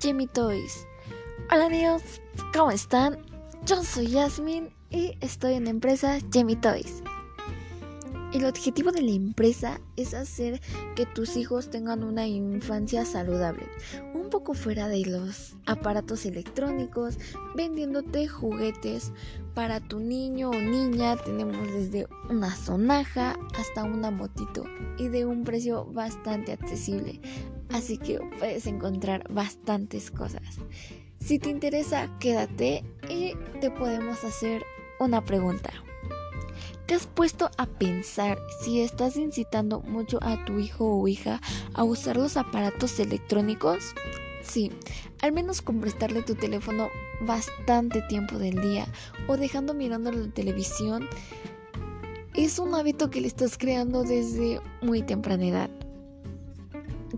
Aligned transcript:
Jimmy 0.00 0.26
Toys. 0.26 0.86
Hola 1.50 1.66
amigos, 1.66 2.02
¿cómo 2.52 2.70
están? 2.70 3.18
Yo 3.64 3.82
soy 3.82 4.08
Yasmin 4.08 4.70
y 4.90 5.16
estoy 5.20 5.54
en 5.54 5.64
la 5.64 5.70
empresa 5.70 6.18
Jimmy 6.32 6.56
Toys. 6.56 7.02
El 8.32 8.44
objetivo 8.44 8.92
de 8.92 9.00
la 9.00 9.12
empresa 9.12 9.80
es 9.96 10.12
hacer 10.12 10.60
que 10.94 11.06
tus 11.06 11.36
hijos 11.36 11.70
tengan 11.70 12.02
una 12.02 12.26
infancia 12.26 13.04
saludable, 13.06 13.66
un 14.12 14.28
poco 14.28 14.52
fuera 14.52 14.88
de 14.88 15.06
los 15.06 15.56
aparatos 15.64 16.26
electrónicos, 16.26 17.18
vendiéndote 17.54 18.28
juguetes 18.28 19.12
para 19.54 19.80
tu 19.80 20.00
niño 20.00 20.50
o 20.50 20.54
niña. 20.54 21.16
Tenemos 21.16 21.72
desde 21.72 22.06
una 22.28 22.54
sonaja 22.54 23.38
hasta 23.58 23.84
una 23.84 24.10
motito 24.10 24.64
y 24.98 25.08
de 25.08 25.24
un 25.24 25.44
precio 25.44 25.86
bastante 25.86 26.52
accesible, 26.52 27.20
así 27.70 27.98
que 27.98 28.18
puedes 28.38 28.66
encontrar 28.66 29.24
bastantes 29.32 30.10
cosas. 30.10 30.42
Si 31.20 31.38
te 31.38 31.50
interesa, 31.50 32.10
quédate 32.20 32.84
y 33.08 33.34
te 33.60 33.70
podemos 33.70 34.22
hacer 34.24 34.64
una 35.00 35.24
pregunta. 35.24 35.72
¿Te 36.86 36.94
has 36.94 37.08
puesto 37.08 37.50
a 37.58 37.66
pensar 37.66 38.38
si 38.60 38.80
estás 38.80 39.16
incitando 39.16 39.80
mucho 39.80 40.18
a 40.22 40.44
tu 40.44 40.60
hijo 40.60 40.86
o 40.86 41.08
hija 41.08 41.40
a 41.74 41.82
usar 41.82 42.16
los 42.16 42.36
aparatos 42.36 43.00
electrónicos? 43.00 43.92
Sí, 44.42 44.70
al 45.20 45.32
menos 45.32 45.62
con 45.62 45.80
prestarle 45.80 46.22
tu 46.22 46.36
teléfono 46.36 46.88
bastante 47.22 48.02
tiempo 48.02 48.38
del 48.38 48.60
día 48.62 48.86
o 49.26 49.36
dejando 49.36 49.74
mirando 49.74 50.12
la 50.12 50.28
televisión 50.28 51.08
es 52.34 52.60
un 52.60 52.74
hábito 52.74 53.10
que 53.10 53.20
le 53.20 53.26
estás 53.26 53.58
creando 53.58 54.04
desde 54.04 54.60
muy 54.80 55.02
temprana 55.02 55.46
edad 55.46 55.70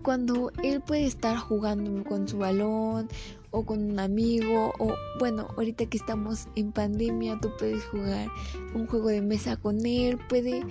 cuando 0.03 0.53
él 0.63 0.81
puede 0.81 1.07
estar 1.07 1.37
jugando 1.37 2.05
con 2.05 2.29
su 2.29 2.39
balón 2.39 3.09
o 3.51 3.65
con 3.65 3.91
un 3.91 3.99
amigo 3.99 4.73
o 4.79 4.95
bueno, 5.19 5.49
ahorita 5.57 5.87
que 5.87 5.97
estamos 5.97 6.49
en 6.55 6.73
pandemia 6.73 7.39
tú 7.41 7.51
puedes 7.59 7.85
jugar 7.87 8.29
un 8.75 8.87
juego 8.87 9.09
de 9.09 9.23
mesa 9.23 9.57
con 9.57 9.85
él, 9.87 10.19
puede 10.29 10.63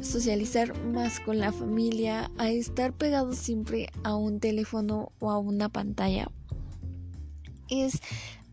socializar 0.00 0.78
más 0.86 1.20
con 1.20 1.38
la 1.38 1.52
familia, 1.52 2.30
a 2.38 2.50
estar 2.50 2.92
pegado 2.92 3.32
siempre 3.32 3.90
a 4.02 4.14
un 4.14 4.40
teléfono 4.40 5.12
o 5.18 5.30
a 5.30 5.38
una 5.38 5.68
pantalla. 5.68 6.30
Es 7.68 8.00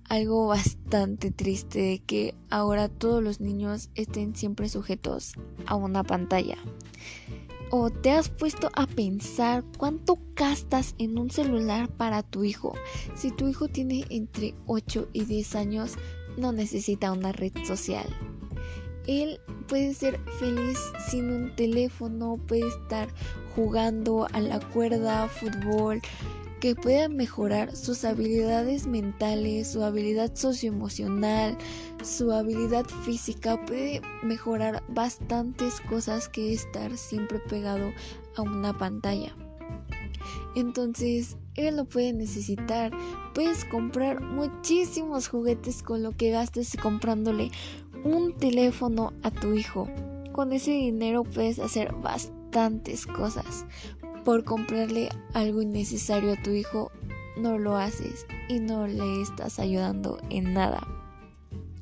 algo 0.09 0.47
bastante 0.47 1.31
triste 1.31 1.79
de 1.79 1.99
que 1.99 2.35
ahora 2.49 2.89
todos 2.89 3.23
los 3.23 3.39
niños 3.39 3.89
estén 3.95 4.35
siempre 4.35 4.67
sujetos 4.67 5.33
a 5.67 5.75
una 5.75 6.03
pantalla. 6.03 6.57
¿O 7.71 7.91
te 7.91 8.09
has 8.11 8.29
puesto 8.29 8.71
a 8.73 8.87
pensar 8.87 9.63
cuánto 9.77 10.17
gastas 10.35 10.95
en 10.97 11.19
un 11.19 11.29
celular 11.29 11.87
para 11.87 12.23
tu 12.23 12.43
hijo? 12.43 12.73
Si 13.15 13.29
tu 13.29 13.47
hijo 13.47 13.67
tiene 13.67 14.05
entre 14.09 14.55
8 14.65 15.09
y 15.13 15.25
10 15.25 15.55
años, 15.55 15.93
no 16.35 16.51
necesita 16.51 17.11
una 17.11 17.31
red 17.31 17.51
social. 17.65 18.07
Él 19.05 19.39
puede 19.67 19.93
ser 19.93 20.19
feliz 20.39 20.79
sin 21.11 21.29
un 21.31 21.55
teléfono, 21.55 22.37
puede 22.47 22.67
estar 22.67 23.07
jugando 23.55 24.27
a 24.33 24.39
la 24.39 24.59
cuerda, 24.59 25.27
fútbol, 25.27 26.01
que 26.59 26.75
pueda 26.75 27.09
mejorar 27.09 27.75
sus 27.75 28.03
habilidades 28.03 28.85
mentales, 28.85 29.71
su 29.71 29.83
habilidad 29.83 30.35
socioemocional, 30.35 31.57
su 32.03 32.31
habilidad 32.31 32.85
física, 33.05 33.63
puede 33.65 34.01
mejorar 34.23 34.83
bastantes 34.89 35.79
cosas 35.81 36.29
que 36.29 36.53
estar 36.53 36.97
siempre 36.97 37.39
pegado 37.39 37.91
a 38.35 38.41
una 38.41 38.77
pantalla. 38.77 39.35
Entonces, 40.55 41.37
él 41.55 41.77
lo 41.77 41.85
puede 41.85 42.13
necesitar. 42.13 42.91
Puedes 43.33 43.65
comprar 43.65 44.21
muchísimos 44.21 45.27
juguetes 45.27 45.83
con 45.83 46.03
lo 46.03 46.11
que 46.11 46.31
gastes 46.31 46.75
comprándole 46.81 47.51
un 48.03 48.35
teléfono 48.35 49.13
a 49.23 49.31
tu 49.31 49.53
hijo. 49.53 49.87
Con 50.31 50.53
ese 50.53 50.71
dinero 50.71 51.23
puedes 51.23 51.59
hacer 51.59 51.93
bastantes 51.93 53.05
cosas 53.05 53.65
por 54.23 54.43
comprarle 54.43 55.09
algo 55.33 55.61
innecesario 55.61 56.33
a 56.33 56.41
tu 56.41 56.51
hijo, 56.51 56.91
no 57.37 57.57
lo 57.57 57.77
haces 57.77 58.25
y 58.47 58.59
no 58.59 58.87
le 58.87 59.21
estás 59.21 59.59
ayudando 59.59 60.19
en 60.29 60.53
nada. 60.53 60.85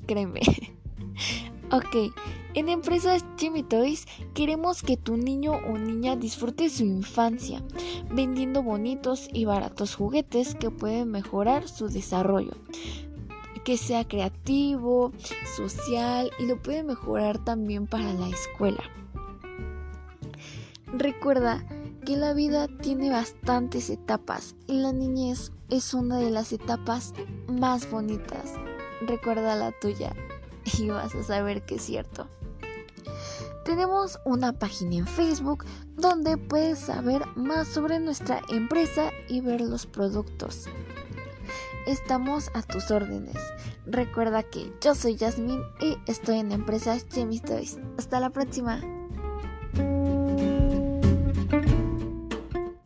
Créeme. 0.05 0.41
ok, 1.71 2.13
en 2.53 2.69
Empresas 2.69 3.25
Jimmy 3.37 3.63
Toys 3.63 4.07
queremos 4.33 4.83
que 4.83 4.97
tu 4.97 5.17
niño 5.17 5.53
o 5.53 5.77
niña 5.77 6.15
disfrute 6.15 6.69
su 6.69 6.83
infancia, 6.83 7.63
vendiendo 8.11 8.63
bonitos 8.63 9.27
y 9.33 9.45
baratos 9.45 9.95
juguetes 9.95 10.55
que 10.55 10.71
pueden 10.71 11.11
mejorar 11.11 11.67
su 11.67 11.89
desarrollo 11.89 12.53
que 13.67 13.75
sea 13.75 14.07
creativo, 14.07 15.11
social 15.57 16.31
y 16.39 16.45
lo 16.45 16.55
puede 16.55 16.83
mejorar 16.83 17.37
también 17.43 17.85
para 17.85 18.13
la 18.13 18.29
escuela. 18.29 18.81
Recuerda 20.93 21.65
que 22.07 22.15
la 22.15 22.31
vida 22.31 22.69
tiene 22.69 23.09
bastantes 23.09 23.89
etapas 23.89 24.55
y 24.65 24.79
la 24.79 24.93
niñez 24.93 25.51
es 25.69 25.93
una 25.93 26.19
de 26.19 26.31
las 26.31 26.53
etapas 26.53 27.13
más 27.49 27.91
bonitas. 27.91 28.53
Recuerda 29.01 29.57
la 29.57 29.73
tuya 29.73 30.15
y 30.79 30.87
vas 30.87 31.13
a 31.15 31.23
saber 31.23 31.65
que 31.65 31.75
es 31.75 31.81
cierto. 31.81 32.29
Tenemos 33.65 34.21
una 34.23 34.53
página 34.53 34.95
en 34.95 35.05
Facebook 35.05 35.65
donde 35.97 36.37
puedes 36.37 36.79
saber 36.79 37.27
más 37.35 37.67
sobre 37.67 37.99
nuestra 37.99 38.39
empresa 38.47 39.11
y 39.27 39.41
ver 39.41 39.59
los 39.59 39.85
productos. 39.85 40.63
Estamos 41.87 42.49
a 42.53 42.61
tus 42.61 42.89
órdenes. 42.89 43.35
Recuerda 43.85 44.43
que 44.43 44.71
yo 44.79 44.95
soy 44.95 45.17
Jasmine 45.17 45.61
y 45.81 45.97
estoy 46.09 46.37
en 46.37 46.53
Empresas 46.53 47.05
Jamie 47.13 47.41
Toys. 47.41 47.77
Hasta 47.97 48.21
la 48.21 48.29
próxima. 48.29 48.79